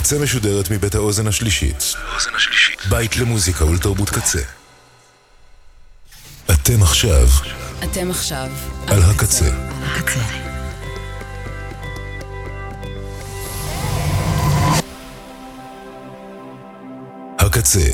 [0.00, 1.94] הקצה משודרת מבית האוזן השלישית.
[2.90, 4.38] בית למוזיקה ולתרבות קצה.
[6.50, 7.26] אתם עכשיו
[7.84, 8.48] אתם עכשיו
[8.86, 9.46] על הקצה.
[9.46, 10.20] על הקצה.
[17.38, 17.90] הקצה,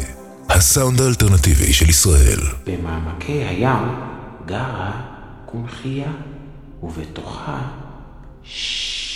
[0.49, 2.41] הסאונד האלטרנטיבי של ישראל.
[2.67, 4.01] במעמקי הים
[4.47, 4.93] גרה
[5.47, 6.13] קונכייה,
[6.83, 7.61] ובתוכה
[8.43, 9.16] ונחייה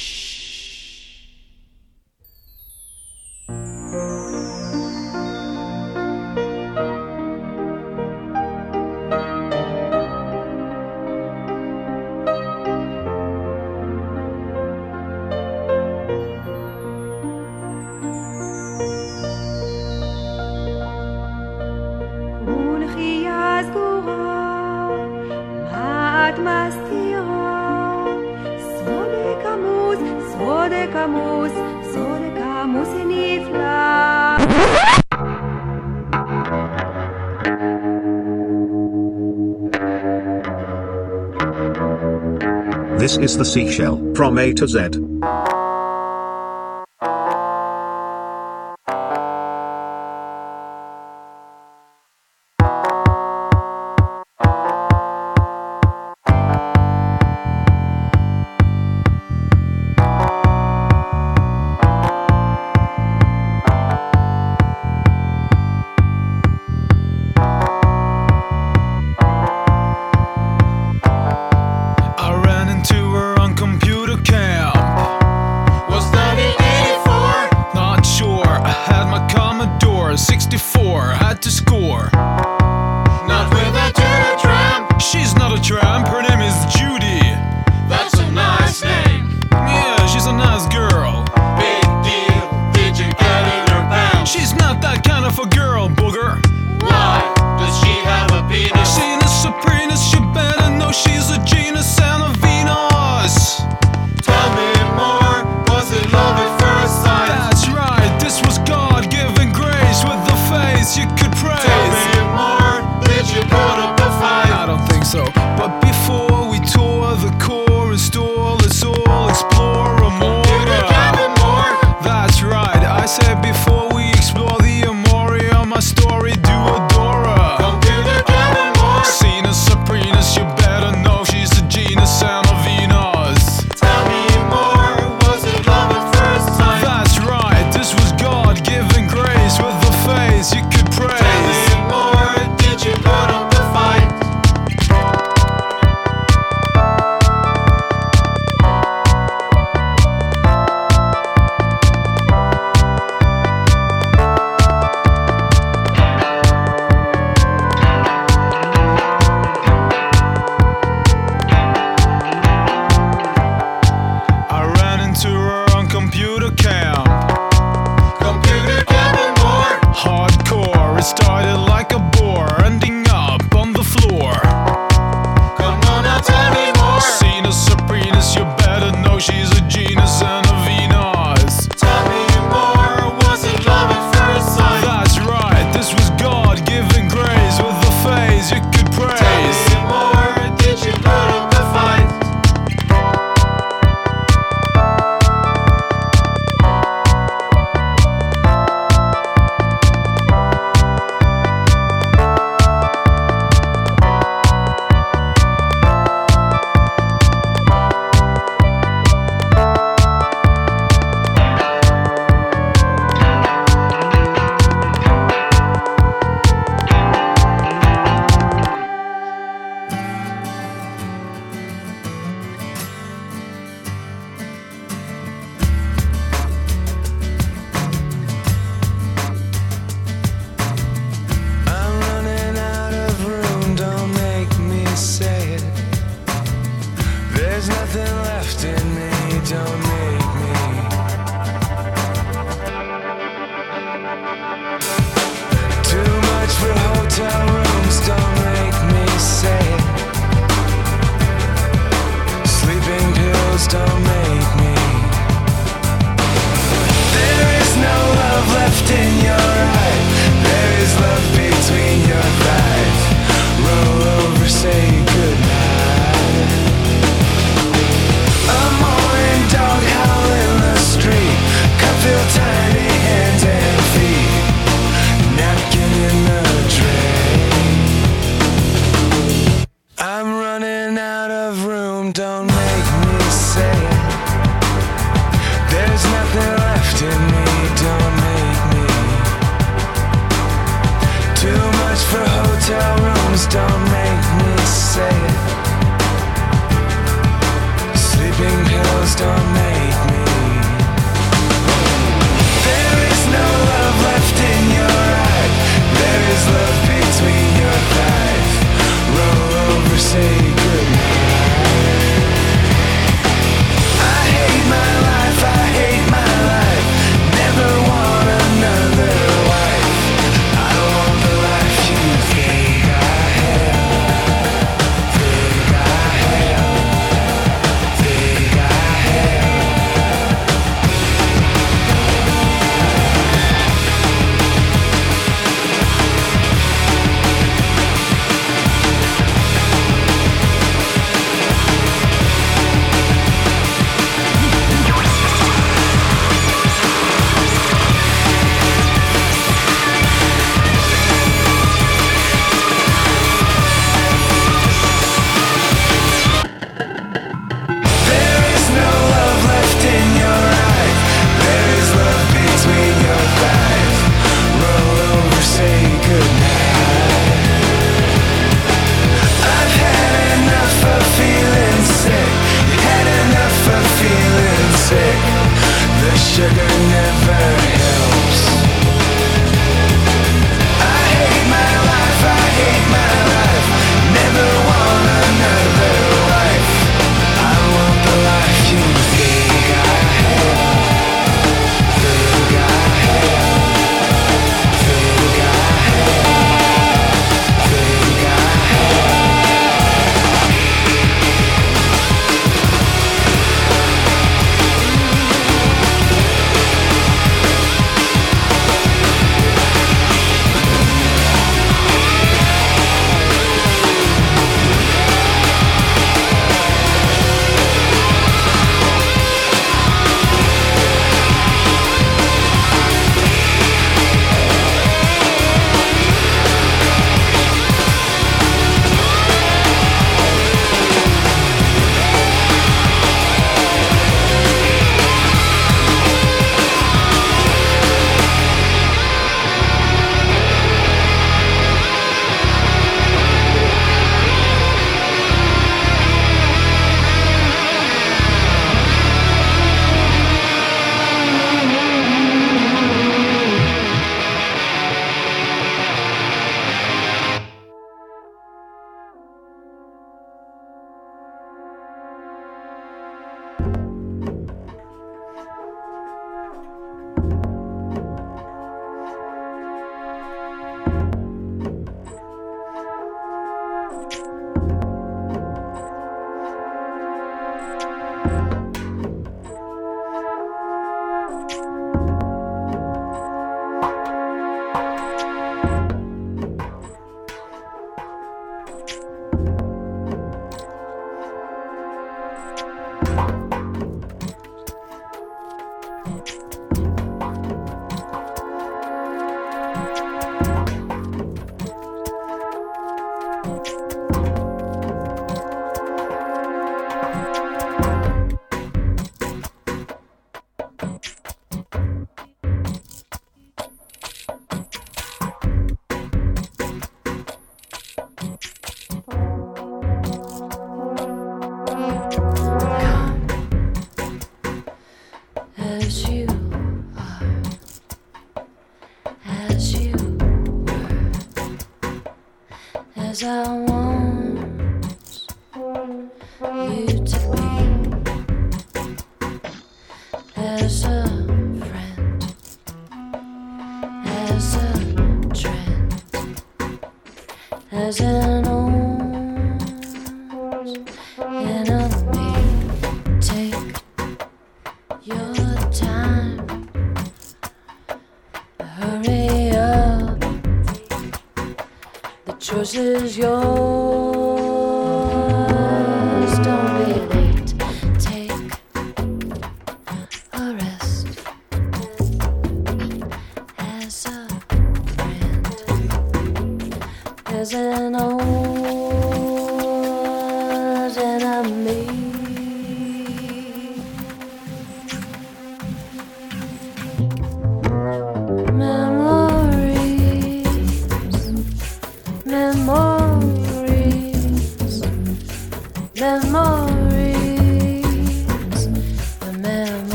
[43.22, 45.09] is the seashell from A to Z.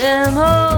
[0.00, 0.69] them all.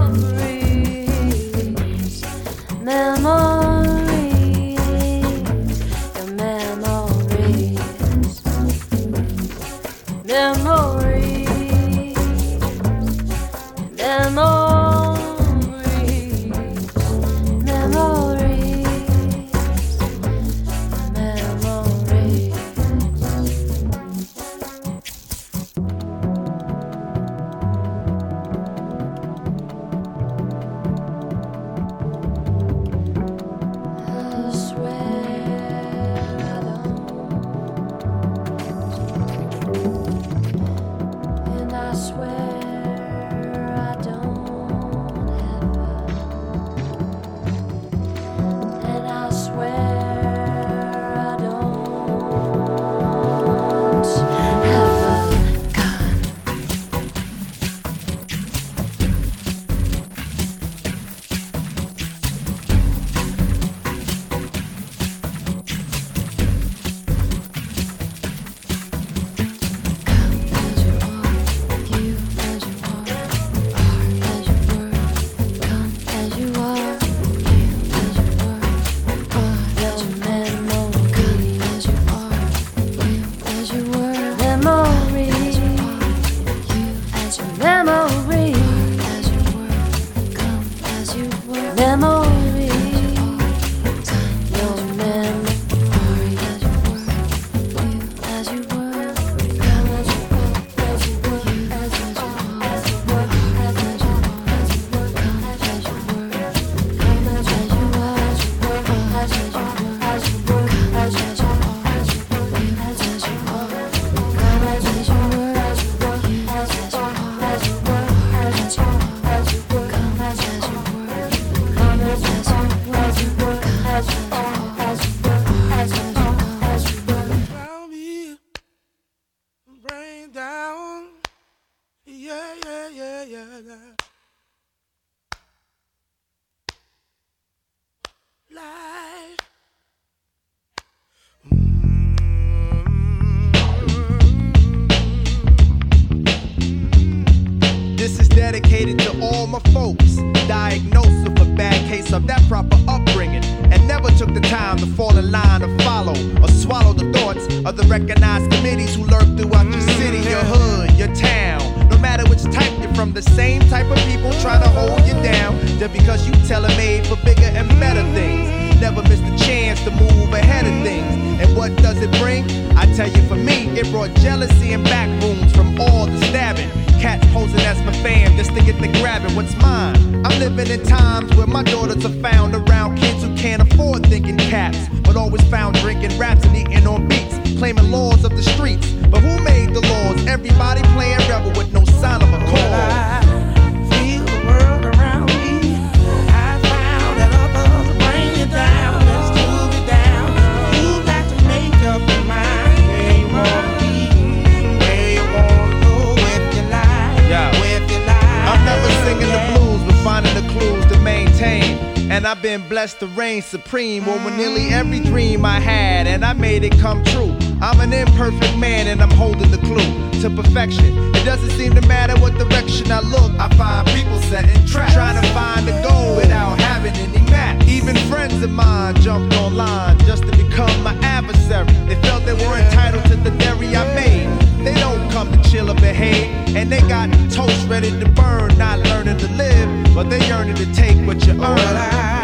[213.52, 217.36] Supreme over nearly every dream I had, and I made it come true.
[217.60, 219.92] I'm an imperfect man, and I'm holding the clue
[220.22, 220.86] to perfection.
[221.14, 223.30] It doesn't seem to matter what direction I look.
[223.38, 227.68] I find people setting traps, trying to find the goal without having any match.
[227.68, 231.66] Even friends of mine jumped online just to become my adversary.
[231.88, 234.64] They felt they were entitled to the dairy I made.
[234.64, 238.78] They don't come to chill or behave, and they got toast ready to burn, not
[238.78, 242.21] learning to live, but they yearning to take what you earn.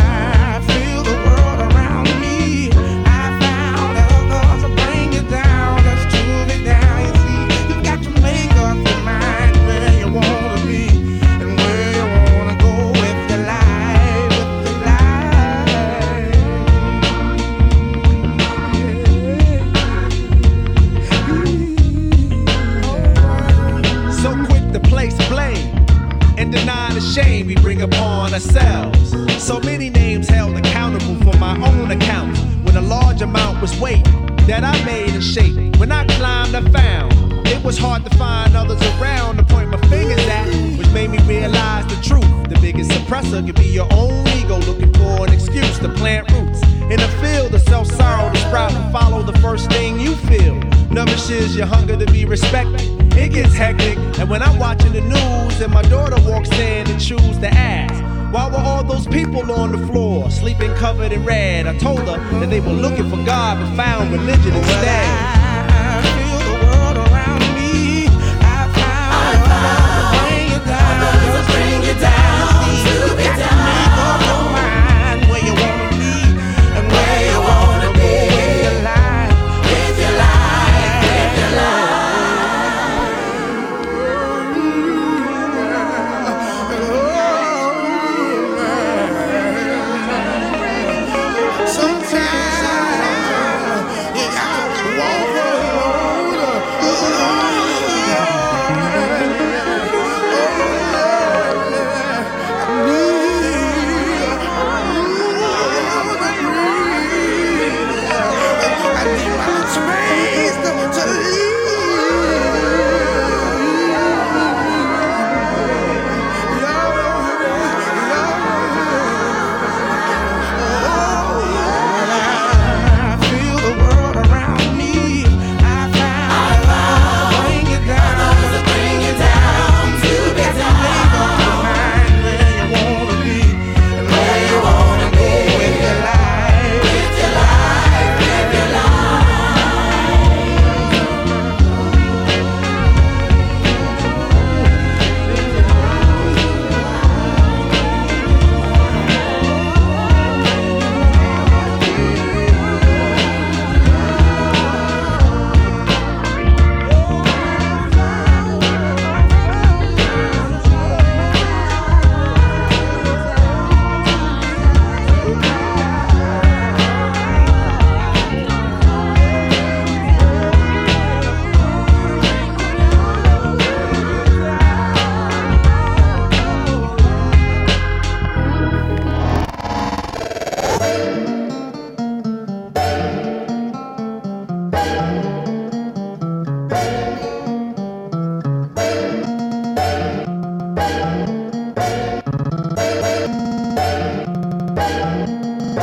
[37.78, 40.46] It was hard to find others around to point my fingers at,
[40.78, 42.24] which made me realize the truth.
[42.48, 46.62] The biggest suppressor could be your own ego looking for an excuse to plant roots
[46.90, 50.54] in a field of self sorrow to sprout and follow the first thing you feel.
[50.90, 52.80] Nourishes your hunger to be respected.
[53.16, 57.00] It gets hectic, and when I'm watching the news and my daughter walks in and
[57.00, 61.66] choose to ask, why were all those people on the floor sleeping covered in red?
[61.66, 65.37] I told her that they were looking for God but found religion instead.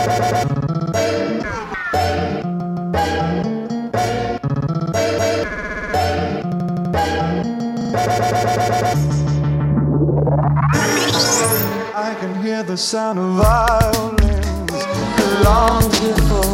[0.07, 0.11] I
[12.19, 14.71] can hear the sound of violins
[15.43, 16.44] long before.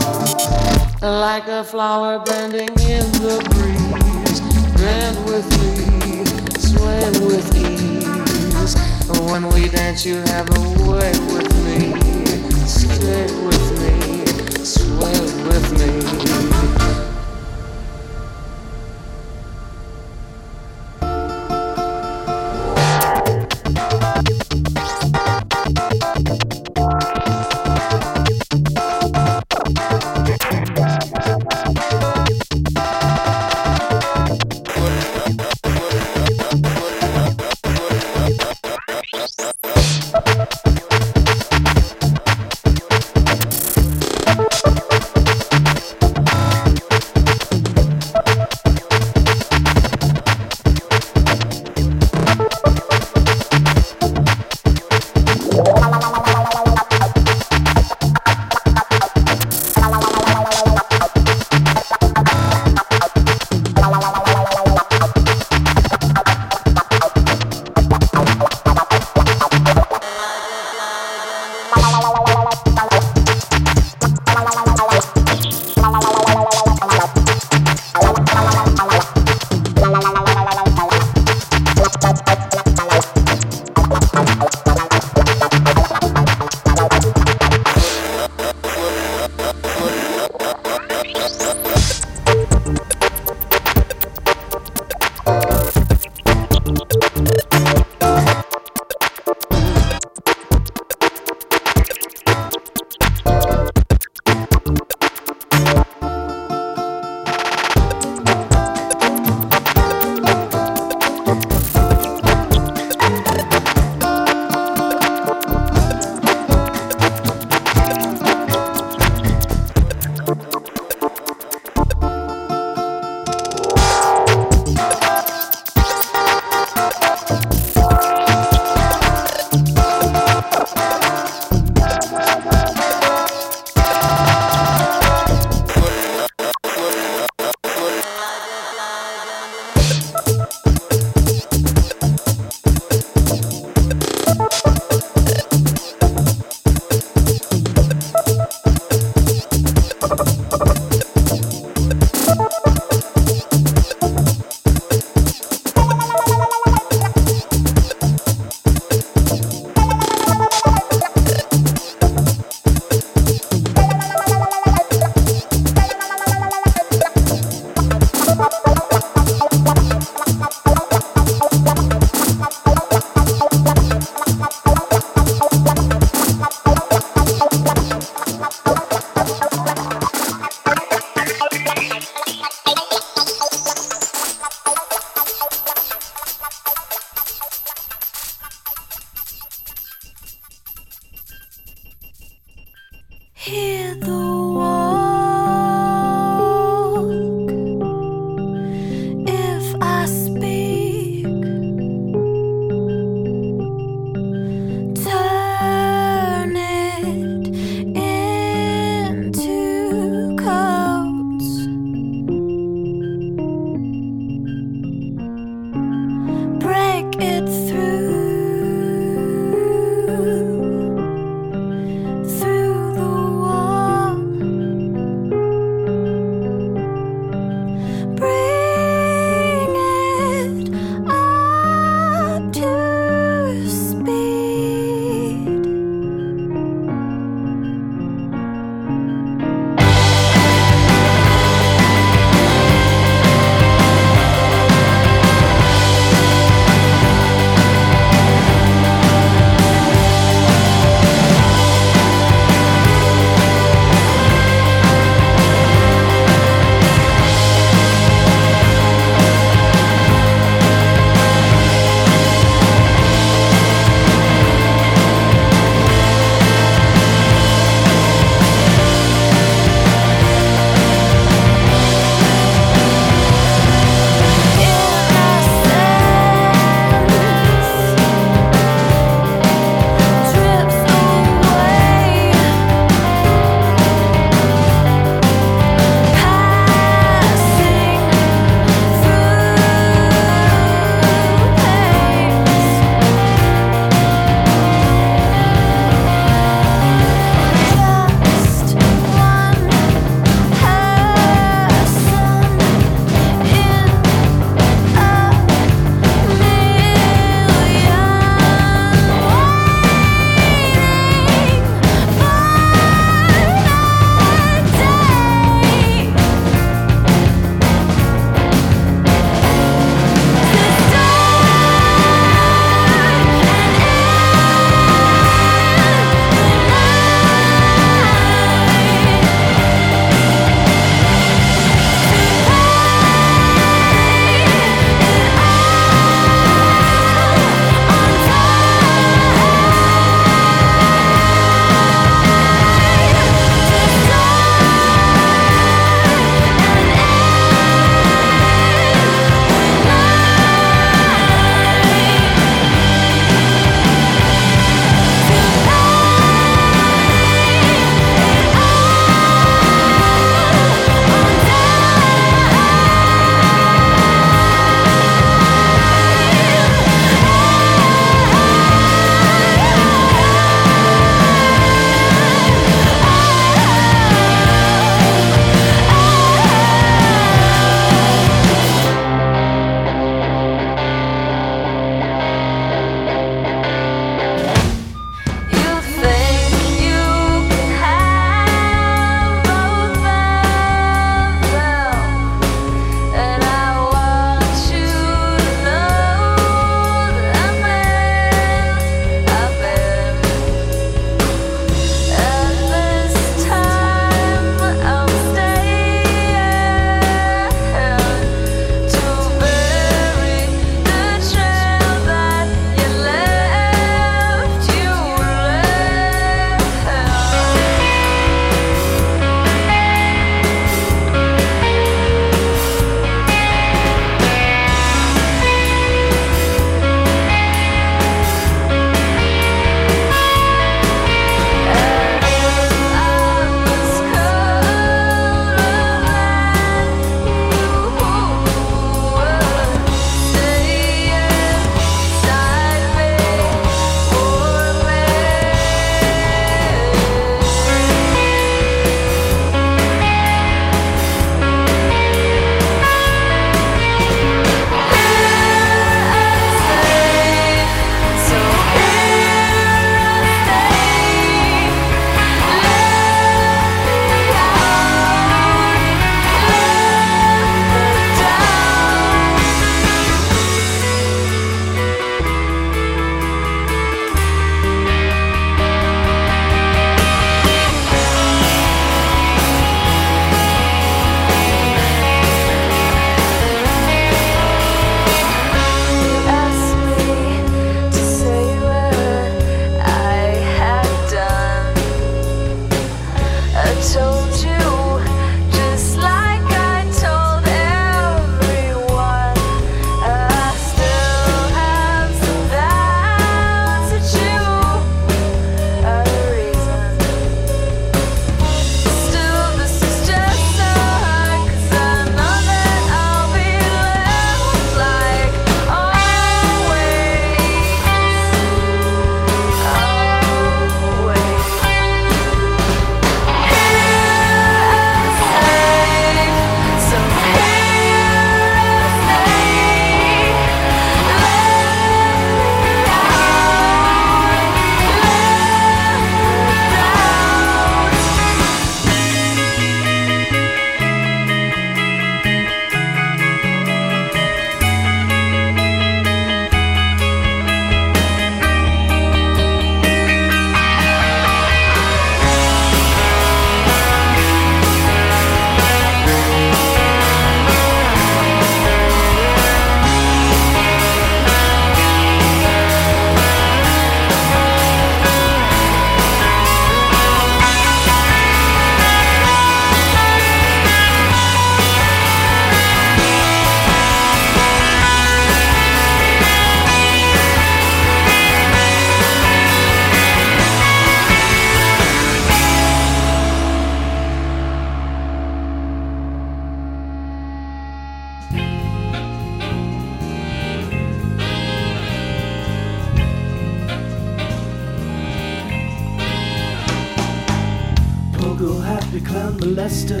[598.98, 600.00] the clown molester.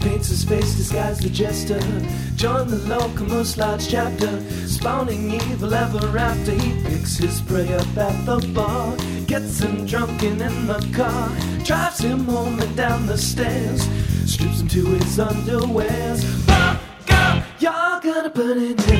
[0.00, 1.80] Paints his face, disguised the jester.
[2.36, 4.40] Join the local most large chapter.
[4.66, 6.52] Spawning evil ever after.
[6.52, 8.96] He picks his prey up at the bar.
[9.26, 11.28] Gets him drunk and in the car.
[11.64, 13.82] Drives him home and down the stairs.
[14.26, 16.22] Strips him to his underwears.
[16.46, 18.97] Fuck up, you're gonna burn it down.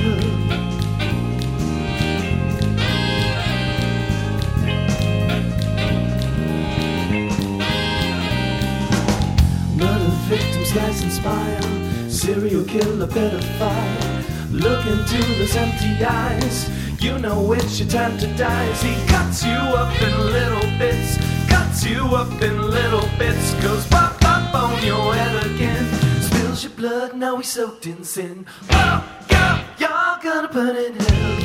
[10.69, 12.11] slice and smile.
[12.11, 14.53] Serial killer, pedophile.
[14.53, 16.69] Look into those empty eyes.
[17.01, 18.67] You know it's your time to die.
[18.69, 21.17] As he cuts you up in little bits.
[21.49, 23.55] Cuts you up in little bits.
[23.63, 25.87] Goes pop pop on your head again.
[26.23, 28.45] Spills your blood, now we soaked in sin.
[28.71, 31.38] Oh, yeah, you're gonna burn in hell.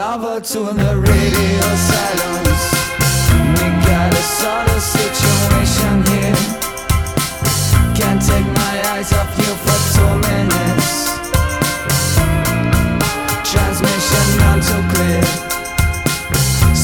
[0.00, 2.64] lover to the radio silence.
[3.56, 6.40] We got a sort of situation here.
[7.98, 10.90] Can't take my eyes off you for two minutes.
[13.50, 15.24] Transmission not too clear.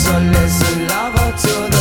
[0.02, 1.75] So listen, lover, to the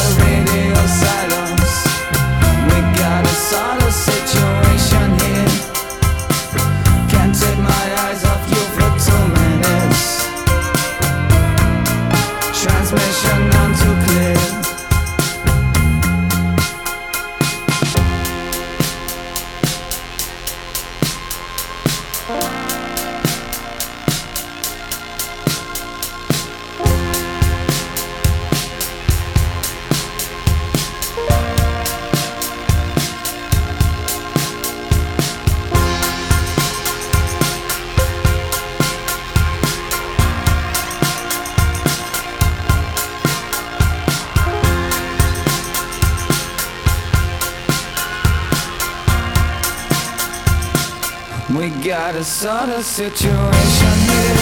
[52.46, 54.36] sort of situation here.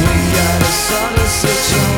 [0.00, 1.97] We got a sort of situation.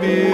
[0.00, 0.33] be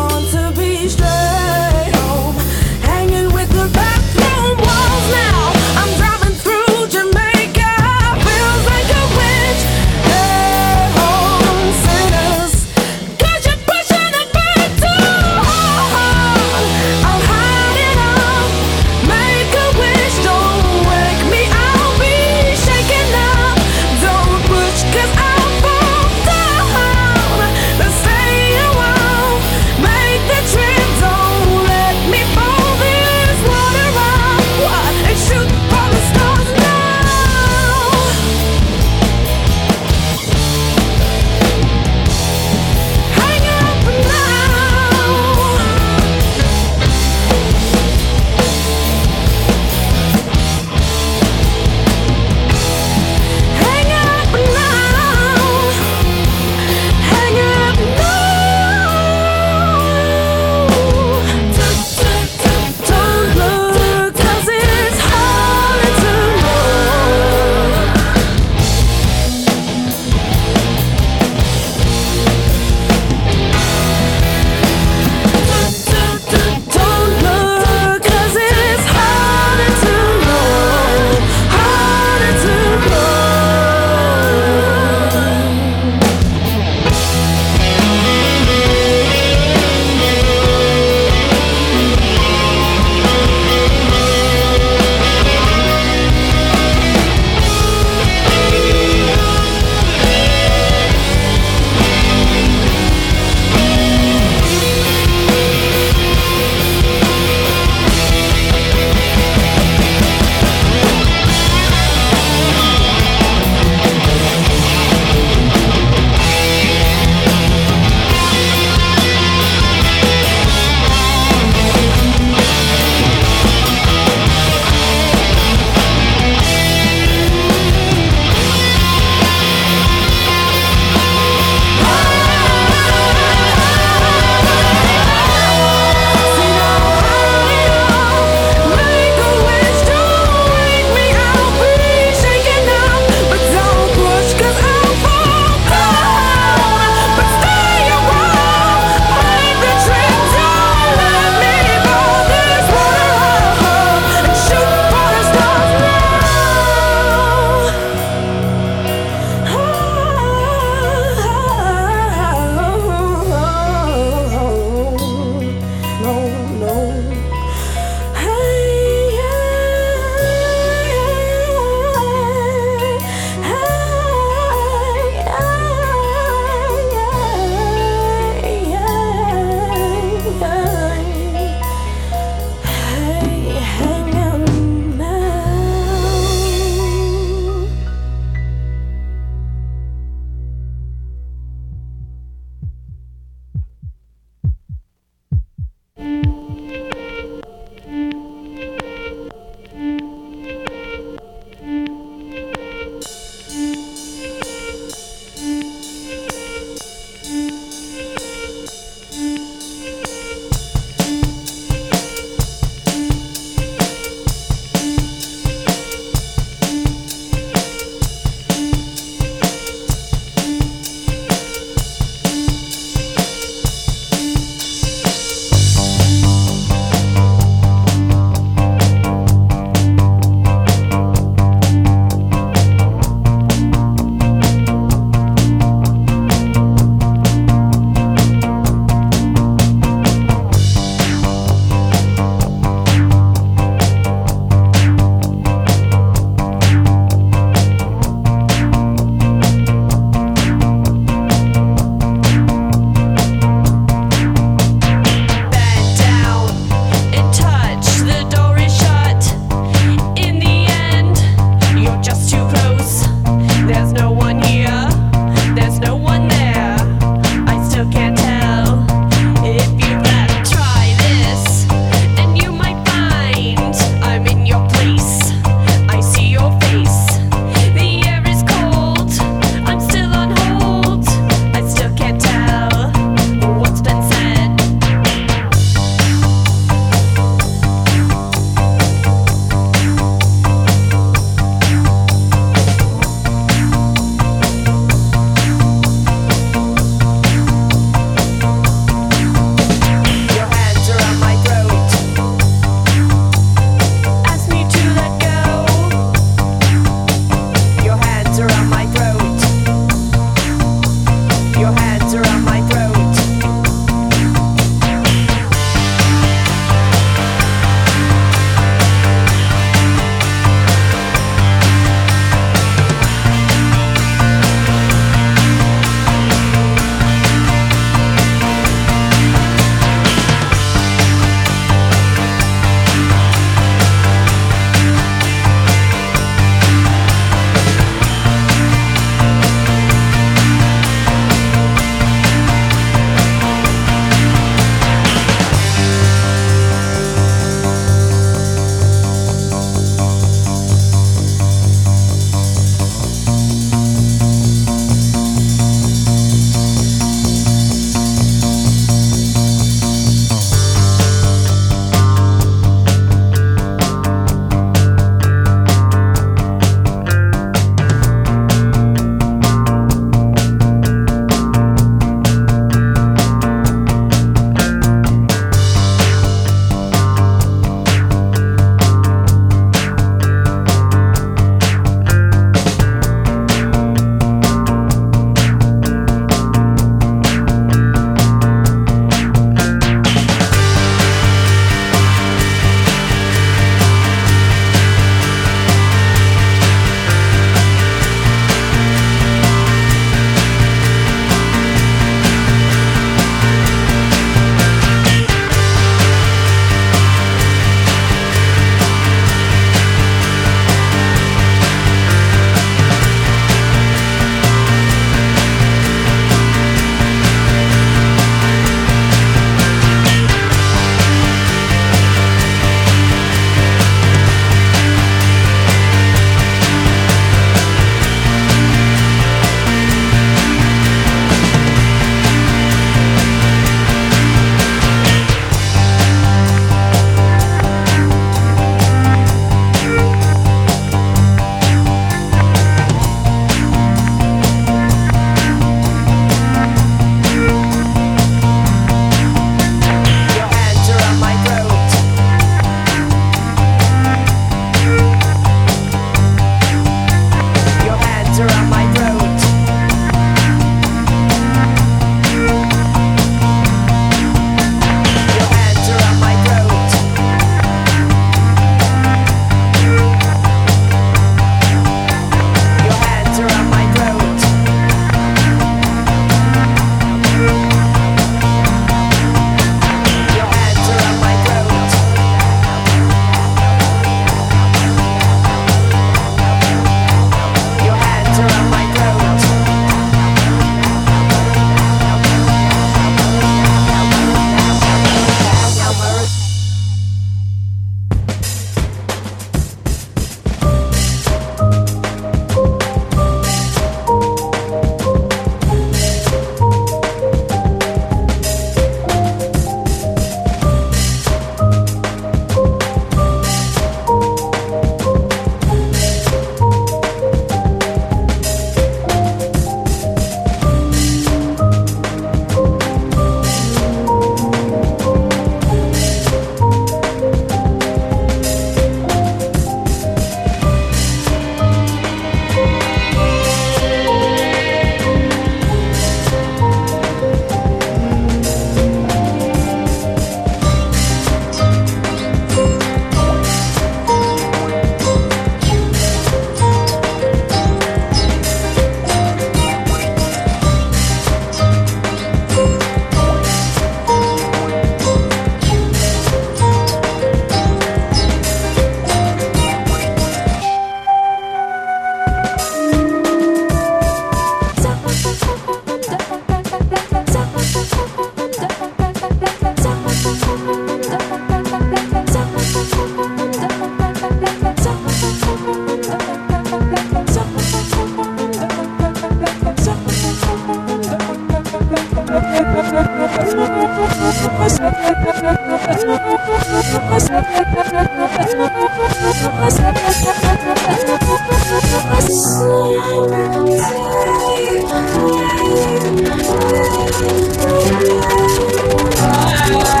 [599.73, 600.00] Wow.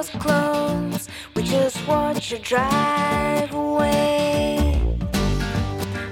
[0.00, 1.08] those clones.
[1.34, 4.96] We just watch you drive away.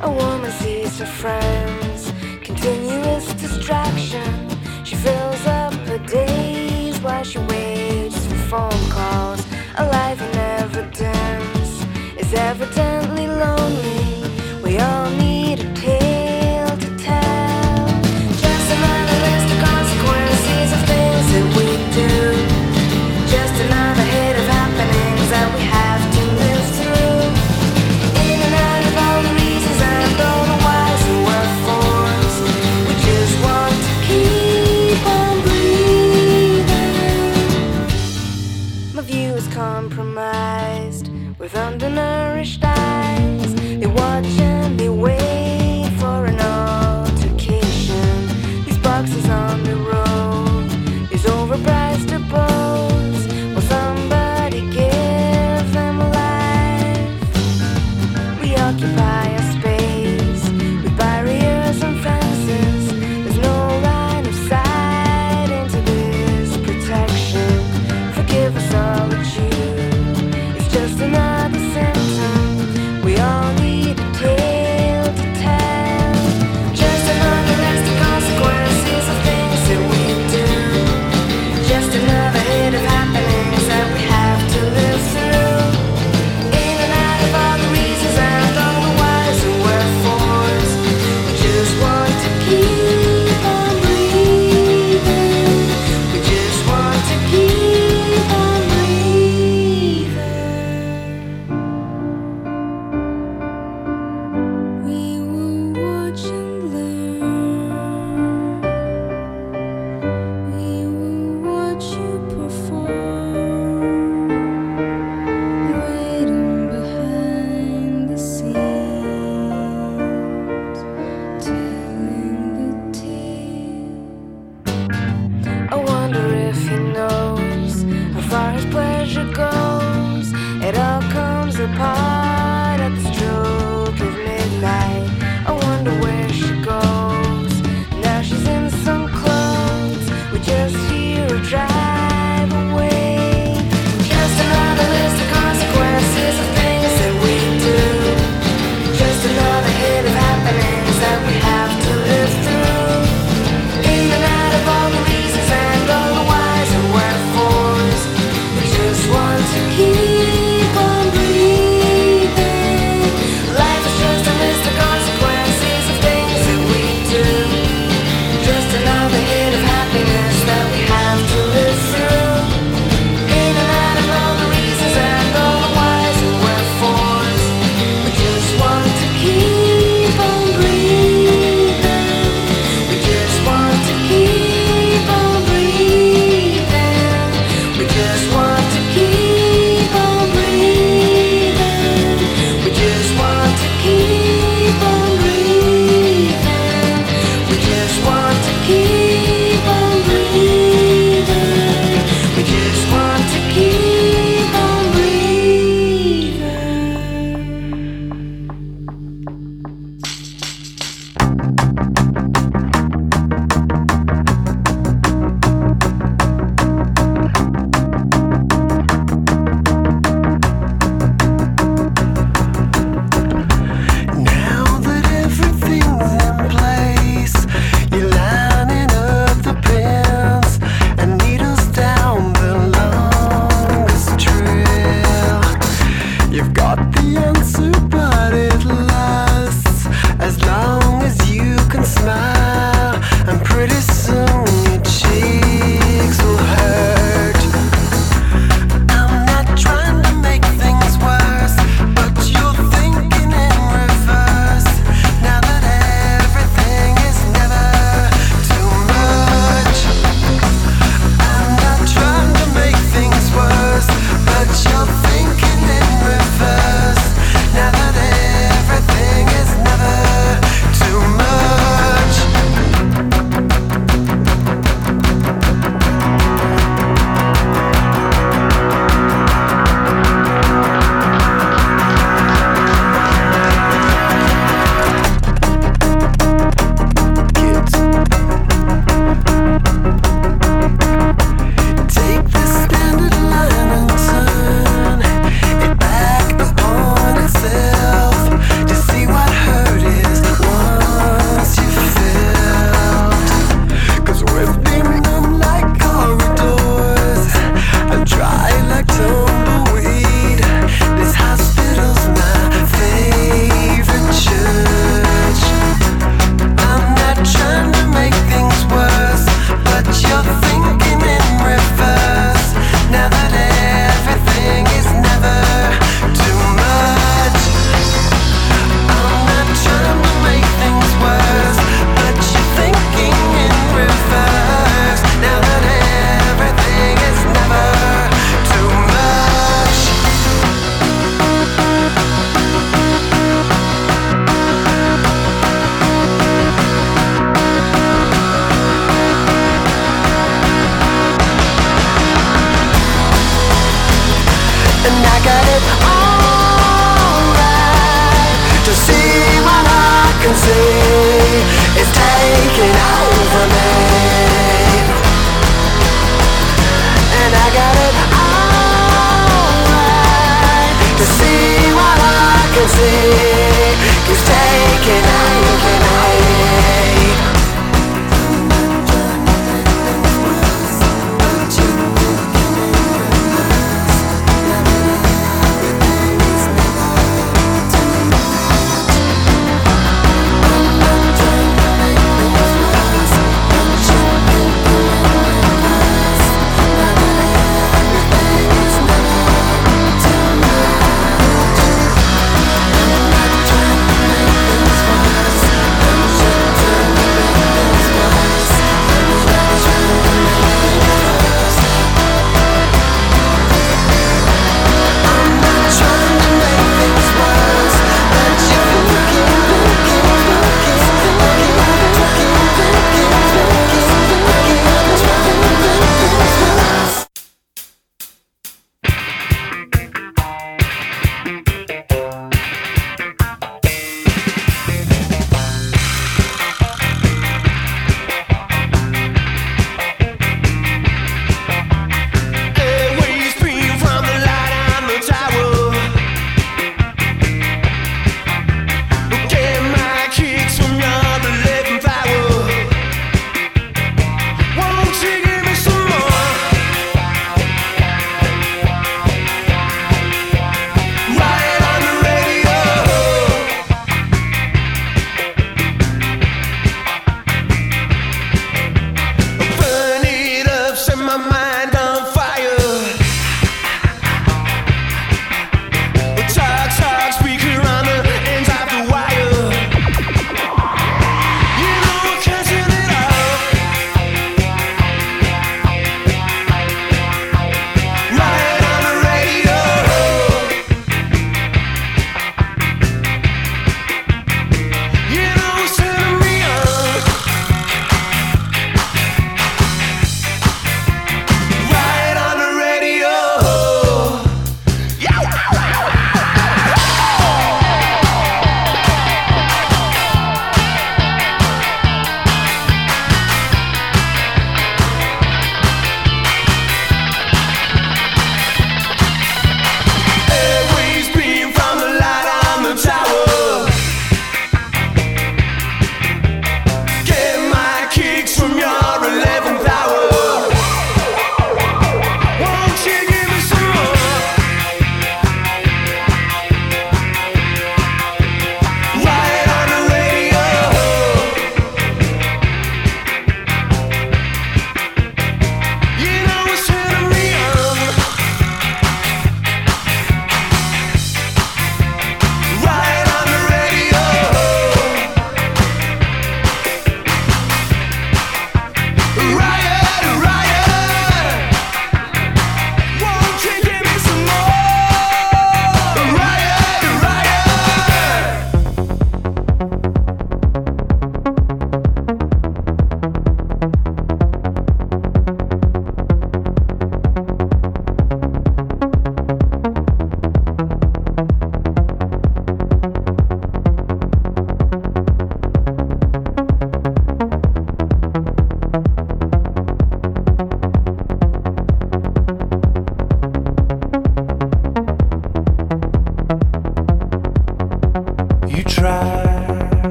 [0.00, 2.10] A woman sees her friends,
[2.42, 4.48] continuous distraction.
[4.84, 9.44] She fills up her days while she waits for phone calls.
[9.76, 11.84] A life in evidence
[12.16, 12.93] is evidence.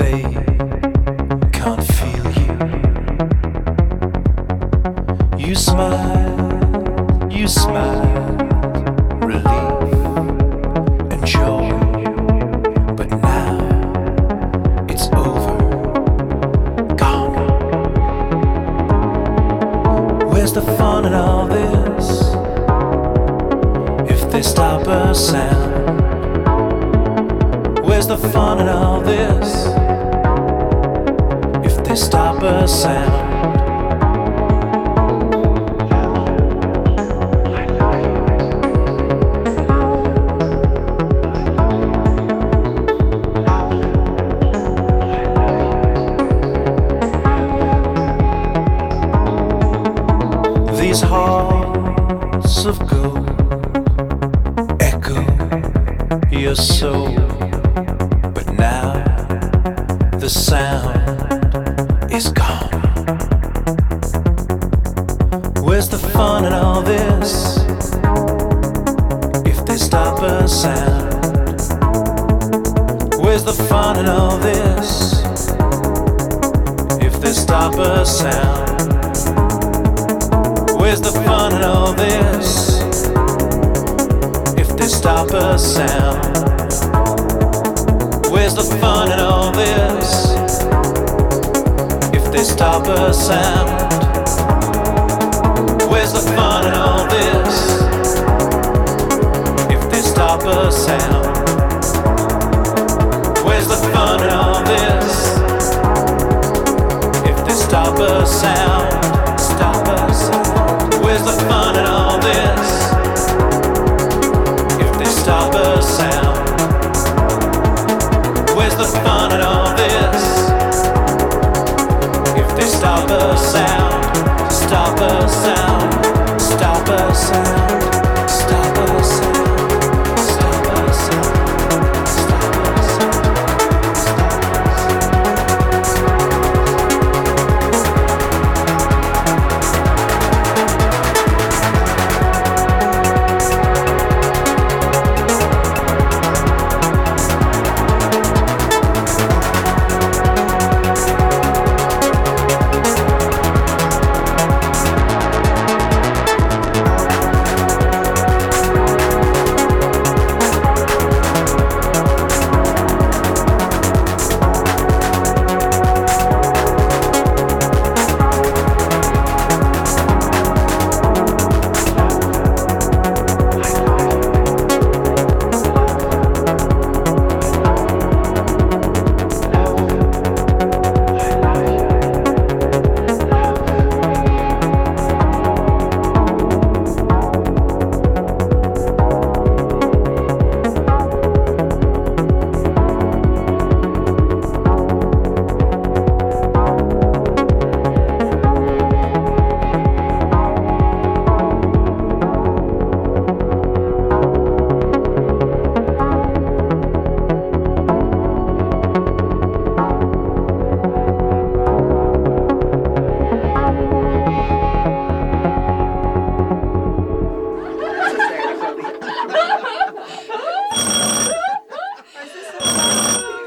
[0.00, 0.51] If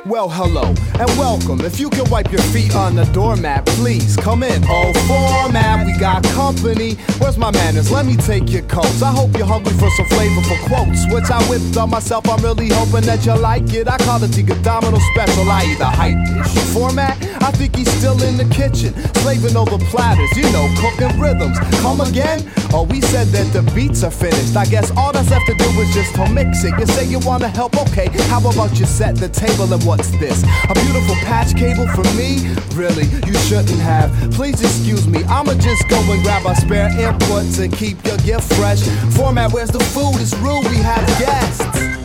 [0.06, 0.66] Well, hello
[1.00, 1.62] and welcome.
[1.62, 4.64] If you can wipe your feet on the doormat, please come in.
[4.68, 6.94] Oh, format, we got company.
[7.18, 7.90] Where's my manners?
[7.90, 9.02] Let me take your coats.
[9.02, 12.30] I hope you're hungry for some flavorful quotes, which I whipped on myself.
[12.30, 13.88] I'm really hoping that you like it.
[13.88, 15.50] I call it the Domino Special.
[15.50, 16.54] I either hype dish.
[16.72, 18.94] Format, I think he's still in the kitchen,
[19.26, 21.58] slaving over platters, you know, cooking rhythms.
[21.82, 22.46] Come again?
[22.74, 24.56] Oh, we said that the beats are finished.
[24.56, 26.78] I guess all that's left to do is just to mix it.
[26.78, 27.76] You say you wanna help?
[27.88, 30.44] Okay, how about you set the table and what's this?
[30.70, 32.54] A beautiful patch cable for me?
[32.76, 34.12] Really, you shouldn't have.
[34.32, 38.54] Please excuse me, I'ma just go and grab our spare inputs and keep your gift
[38.54, 38.82] fresh.
[39.16, 40.16] Format, where's the food?
[40.20, 42.05] It's rude, we have guests.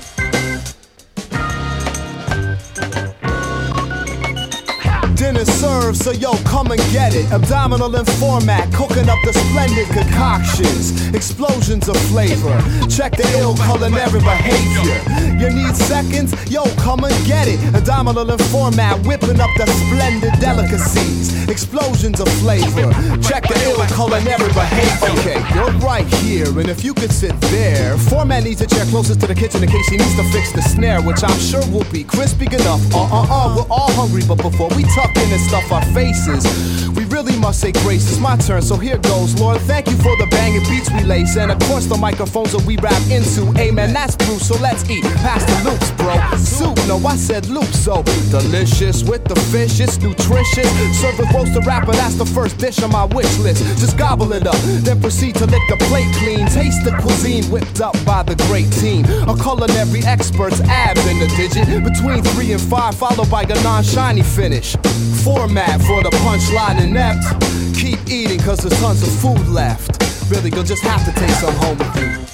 [5.94, 7.30] So yo, come and get it.
[7.32, 11.08] Abdominal in format, cooking up the splendid concoctions.
[11.14, 12.56] Explosions of flavor.
[12.88, 15.02] Check the ill culinary behavior.
[15.34, 16.30] You need seconds?
[16.48, 17.58] Yo, come and get it.
[17.74, 21.48] Abdominal in format, whipping up the splendid delicacies.
[21.48, 22.92] Explosions of flavor.
[23.20, 25.10] Check the ill culinary behavior.
[25.18, 27.98] Okay, you're right here, and if you could sit there.
[27.98, 30.62] Format needs a chair closest to the kitchen in case he needs to fix the
[30.62, 32.80] snare, which I'm sure will be crispy enough.
[32.94, 36.88] Uh uh uh, we're all hungry, but before we tuck in and stuff our faces,
[36.90, 38.08] we really must say grace.
[38.10, 39.38] It's my turn, so here goes.
[39.40, 42.64] Lord, thank you for the banging beats we lace, and of course the microphones that
[42.64, 43.52] we rap into.
[43.58, 45.04] Amen, that's Bruce, so let's eat.
[45.20, 46.16] Pass the loops, bro.
[46.36, 50.68] Soup, no, I said loop, so delicious with the fish, it's nutritious.
[51.00, 53.62] Serve with the rapper, that's the first dish on my wish list.
[53.78, 56.46] Just gobble it up, then proceed to lick the plate clean.
[56.46, 59.04] Taste the cuisine whipped up by the great team.
[59.28, 61.84] A culinary expert's abs in the digit.
[61.84, 64.76] Between three and five, followed by a non-shiny finish.
[65.24, 66.80] Format for the punchline
[67.74, 70.02] Keep eating, cause there's tons of food left.
[70.30, 72.29] Really, you'll just have to take some home with you.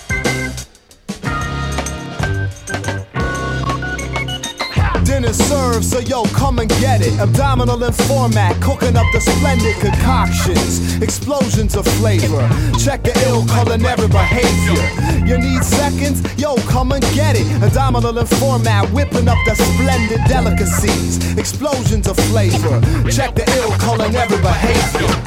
[5.27, 7.19] Dinner served, so yo, come and get it.
[7.19, 11.03] Abdominal and Format, cooking up the splendid concoctions.
[11.03, 12.48] Explosions of flavor.
[12.78, 14.86] Check the ill culinary behavior.
[15.27, 16.23] You need seconds?
[16.39, 17.47] Yo, come and get it.
[17.61, 21.36] Abdominal and Format, whipping up the splendid delicacies.
[21.36, 22.81] Explosions of flavor.
[23.11, 25.27] Check the ill culinary behavior.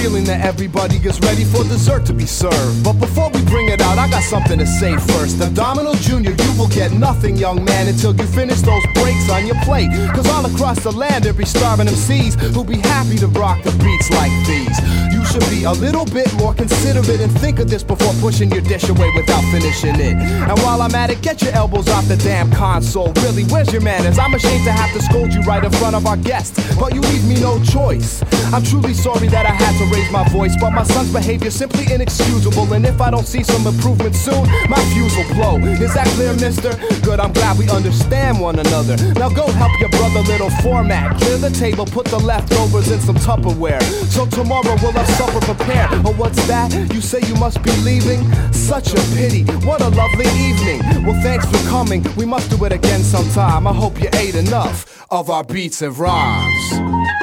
[0.00, 2.84] Feeling that everybody is ready for dessert to be served.
[2.84, 5.40] But before we bring it out, I got something to say first.
[5.40, 9.56] Abdominal Junior, you will get nothing, young man, until you finish those breaks on your
[9.62, 9.90] plate.
[10.14, 13.72] Cause all across the land, there be starving MCs who'll be happy to rock the
[13.82, 14.76] beats like these.
[15.12, 18.60] You should be a little bit more considerate and think of this before pushing your
[18.60, 20.14] dish away without finishing it.
[20.14, 23.14] And while I'm at it, get your elbows off the damn console.
[23.24, 24.18] Really, where's your manners?
[24.18, 27.00] I'm ashamed to have to scold you right in front of our guests, but you
[27.00, 28.22] leave me no choice.
[28.52, 31.90] I'm truly sorry that I had to raise my voice, but my son's behavior simply
[31.90, 32.70] inexcusable.
[32.74, 35.56] And if I don't see some improvement soon, my fuse will blow.
[35.56, 36.76] Is that clear, mister?
[37.00, 38.96] Good, I'm glad we understand one another.
[39.14, 41.16] Now go help your brother, little format.
[41.22, 43.82] Clear the table, put the leftovers in some Tupperware.
[44.12, 45.90] So tomorrow we'll have supper prepared.
[46.04, 46.72] Oh, what's that?
[46.92, 48.20] You say you must be leaving?
[48.52, 49.44] Such a pity.
[49.66, 50.80] What a lovely evening.
[51.04, 52.04] Well, thanks for coming.
[52.16, 53.66] We must do it again sometime.
[53.66, 57.21] I hope you ate enough of our beats and rhymes.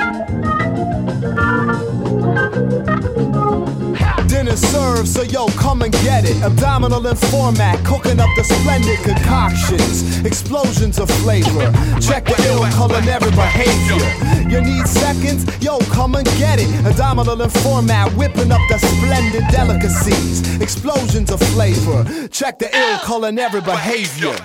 [4.49, 6.41] Dinner served, so yo, come and get it.
[6.41, 11.71] Abdominal and Format, cooking up the splendid concoctions, explosions of flavor.
[12.01, 14.49] Check the ill culinary behavior.
[14.49, 15.45] You need seconds?
[15.63, 16.67] Yo, come and get it.
[16.83, 22.27] Abdominal and Format, whipping up the splendid delicacies, explosions of flavor.
[22.29, 24.35] Check the ill culinary behavior.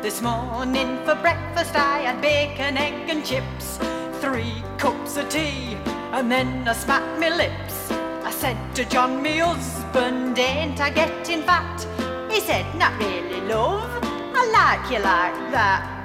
[0.00, 3.78] This morning for breakfast I had bacon, egg and chips
[4.20, 5.76] Three cups of tea
[6.12, 7.90] and then I smacked my lips.
[8.24, 11.86] I said to John, me husband, ain't I getting fat?
[12.30, 13.90] He said, not really, love,
[14.34, 16.04] I like you like that.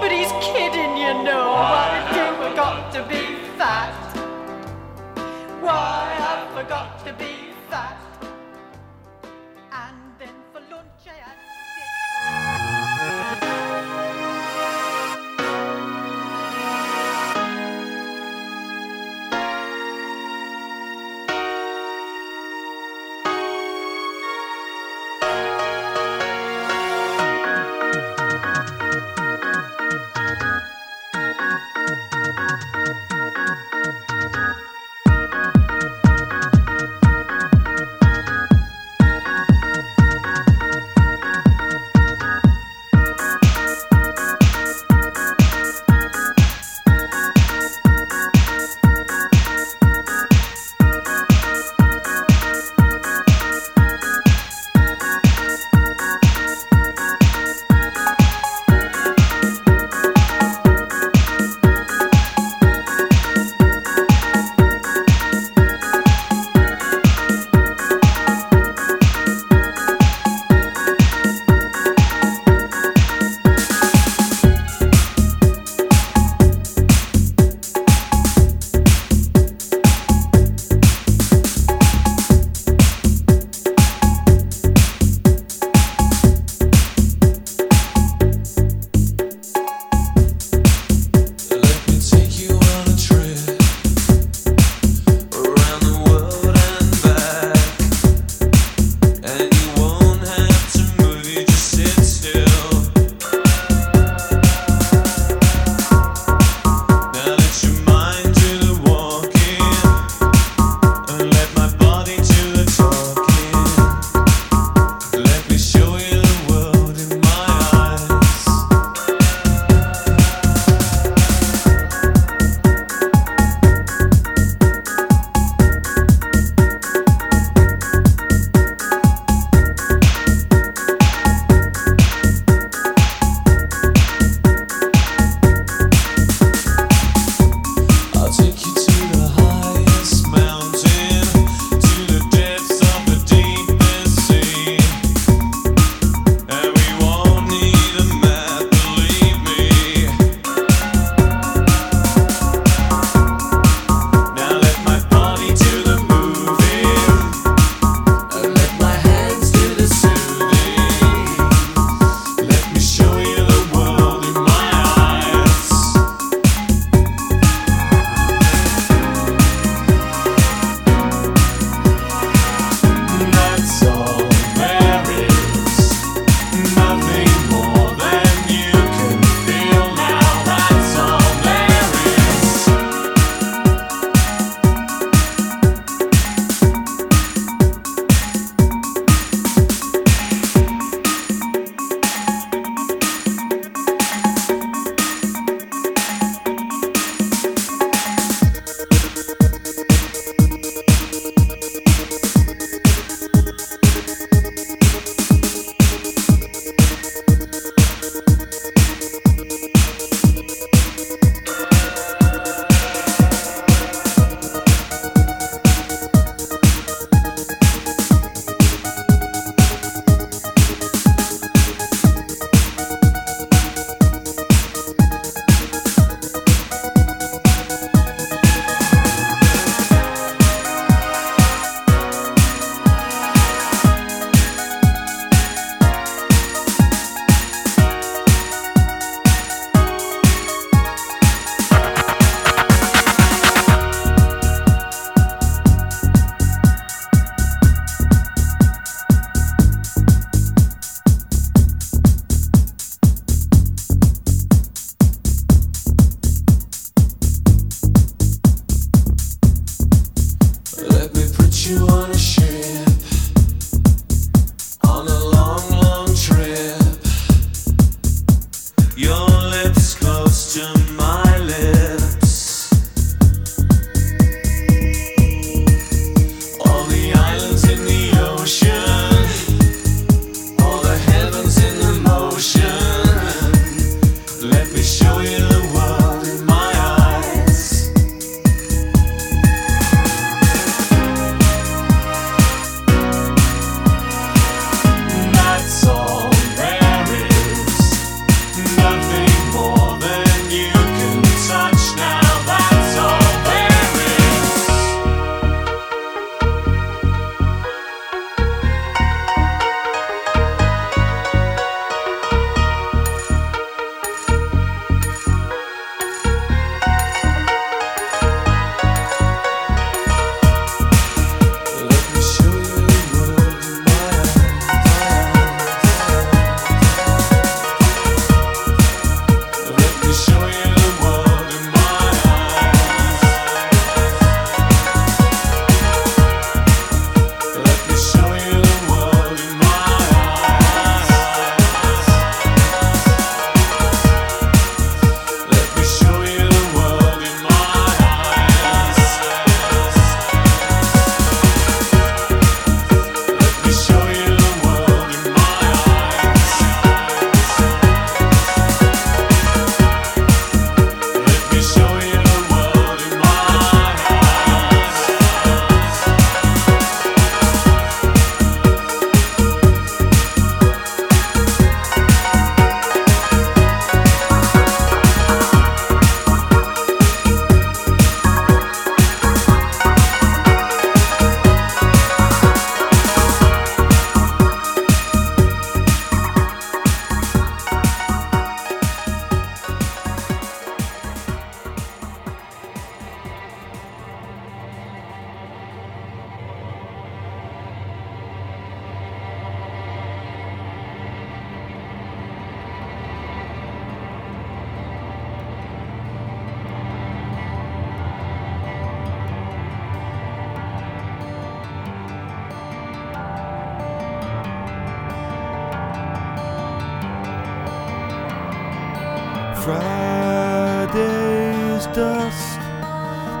[0.00, 3.94] But he's kidding, you know, why do I got to be fat?
[5.60, 8.07] Why I forgot to be fat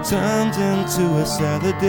[0.08, 1.84] turned into a Saturday's.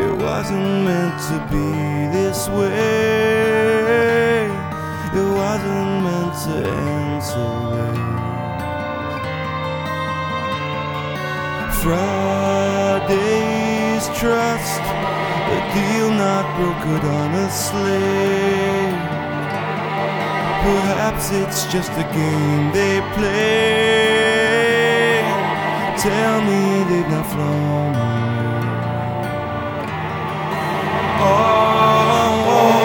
[0.00, 1.70] It wasn't meant to be
[2.16, 2.84] this way.
[5.20, 7.44] It wasn't meant to end so
[7.74, 8.14] late.
[11.82, 13.24] Friday's
[14.18, 14.84] trust,
[15.52, 18.08] a deal not brokered honestly.
[20.64, 24.03] Perhaps it's just a game they play.
[26.04, 27.94] Tell me they've not flown.
[31.18, 32.84] Oh, all.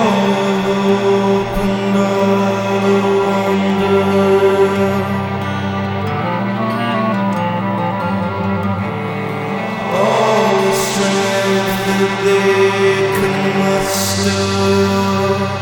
[9.91, 15.58] All oh, the strength that they can muster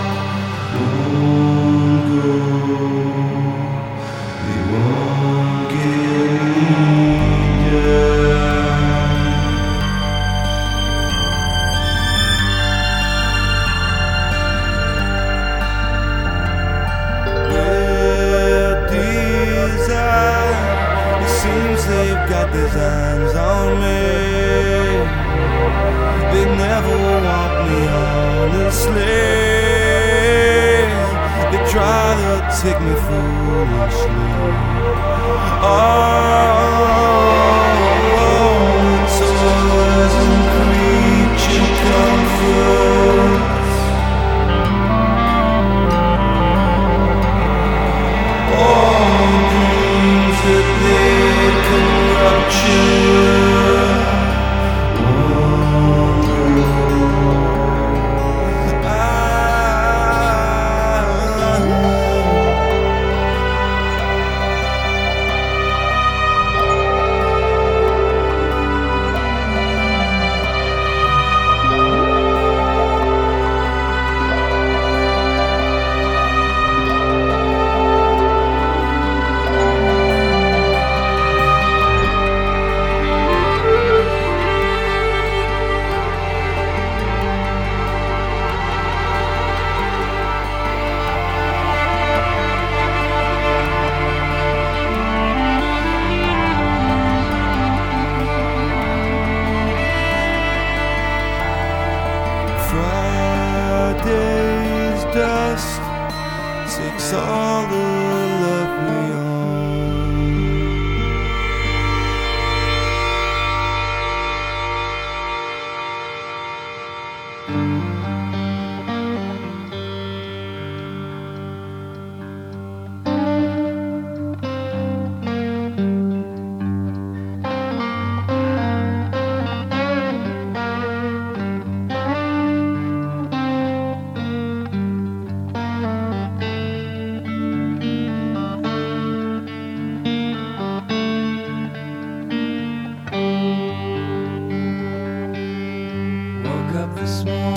[146.77, 147.56] up this morning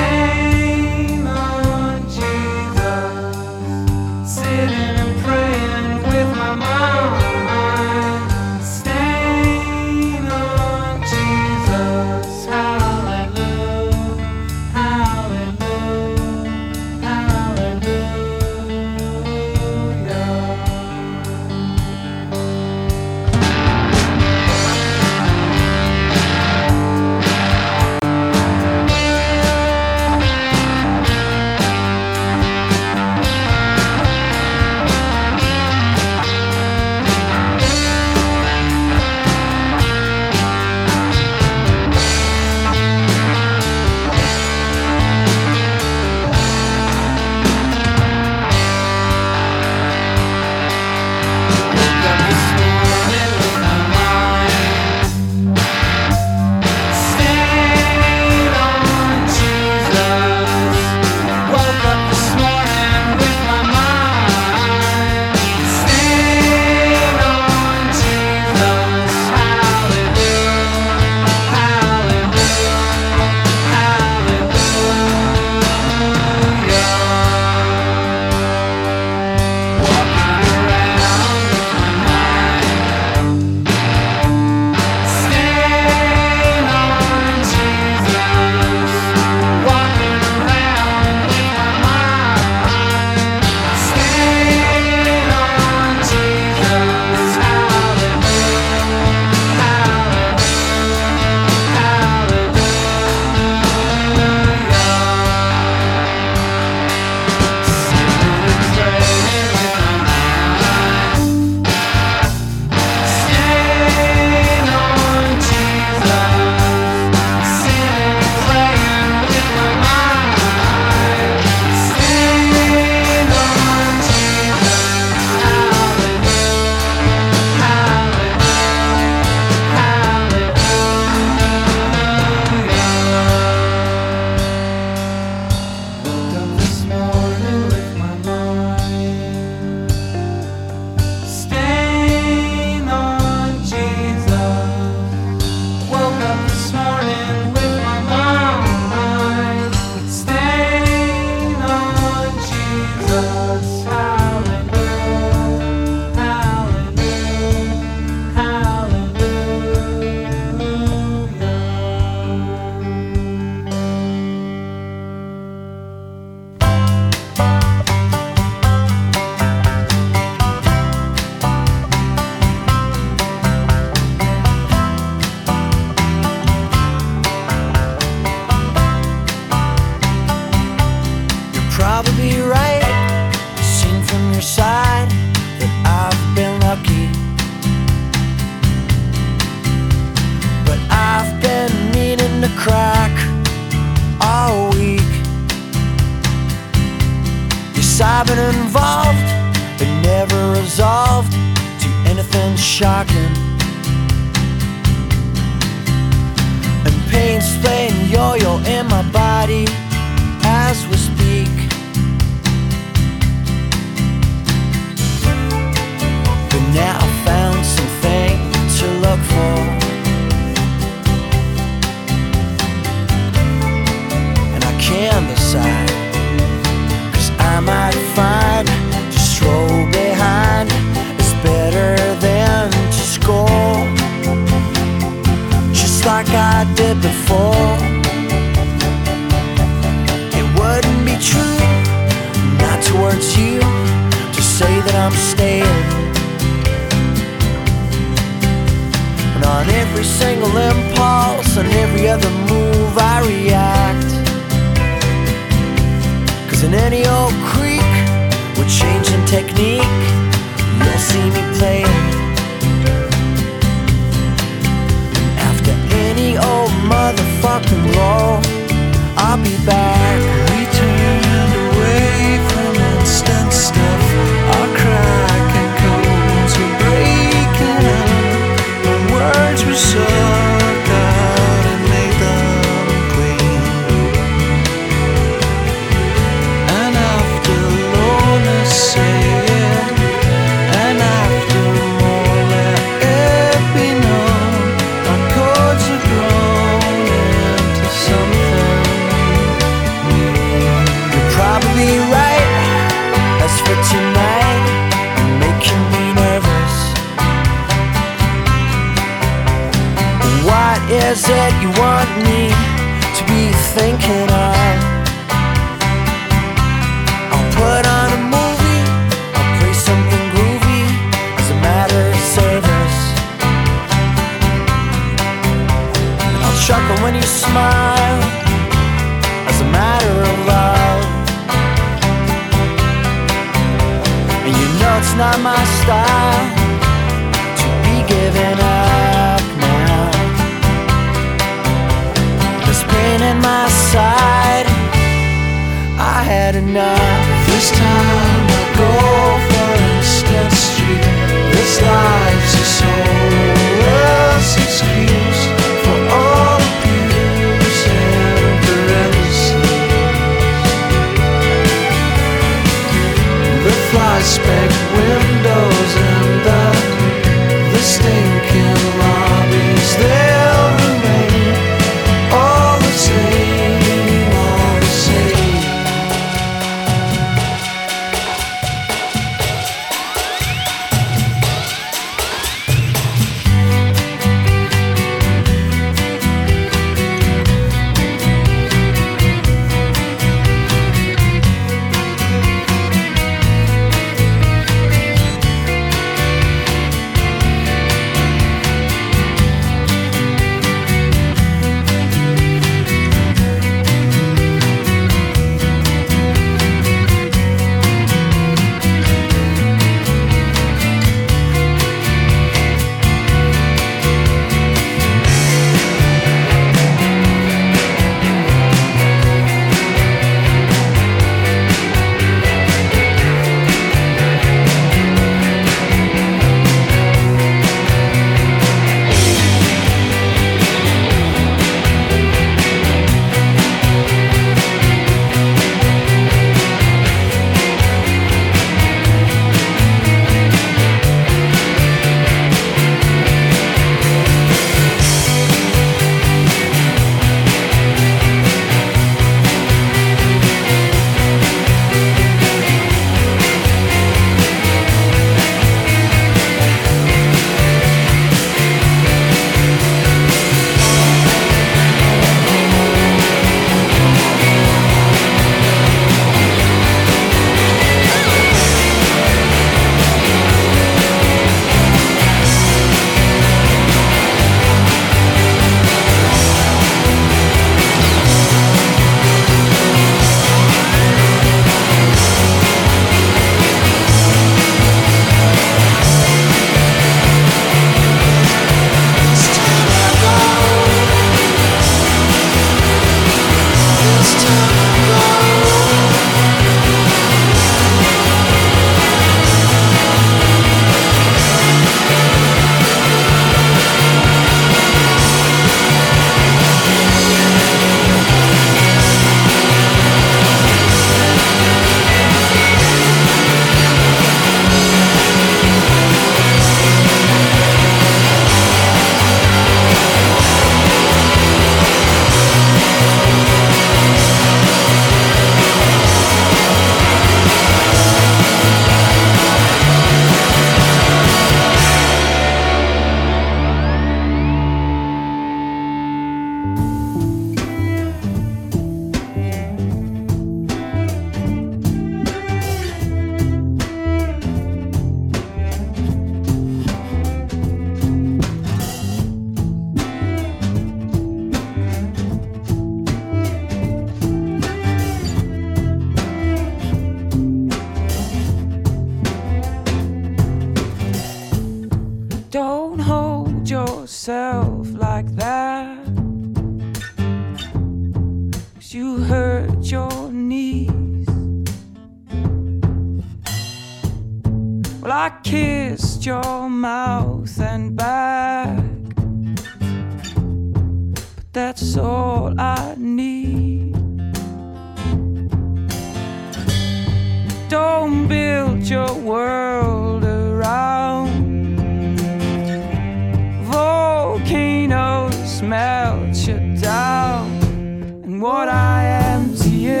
[598.40, 600.00] and what I am to you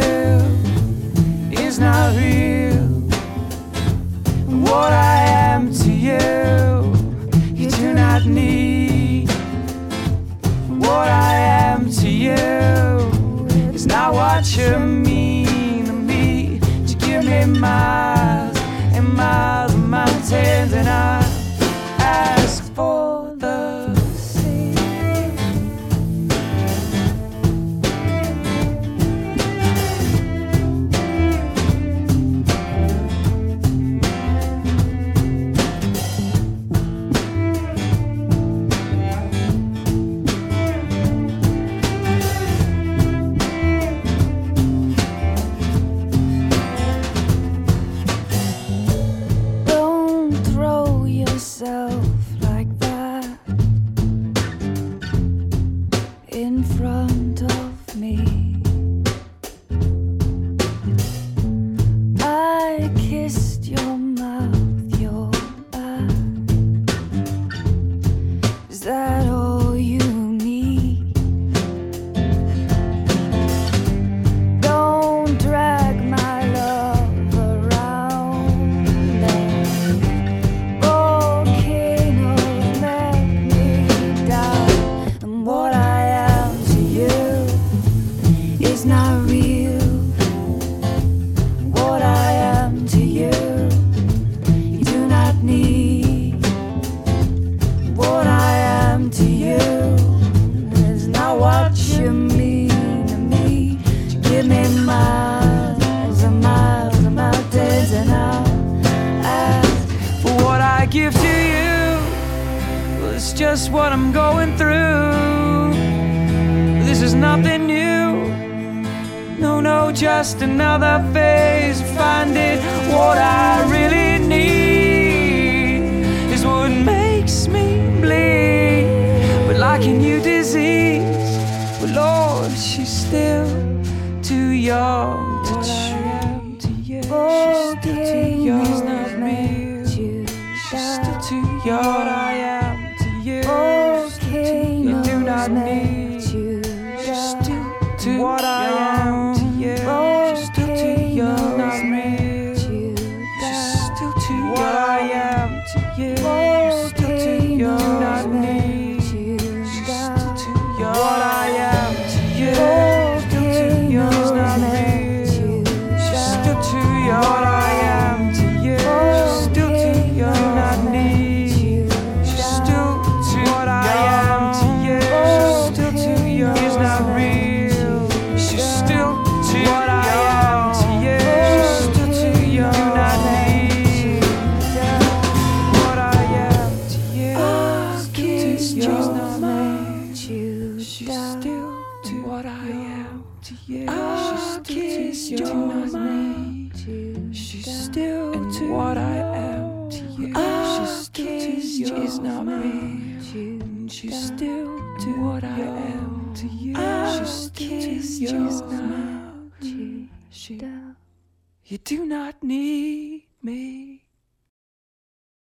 [1.62, 2.86] is not real.
[4.64, 5.16] What I
[5.52, 6.94] am to you,
[7.54, 9.30] you do not need.
[10.86, 12.40] What I am to you
[13.74, 16.60] is not what you mean to me.
[16.86, 18.56] You give me miles
[18.94, 21.19] and miles and mountains and I.